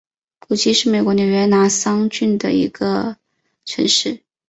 [0.39, 3.17] 谷溪是美国纽约州拿骚郡的一个
[3.65, 4.23] 城市。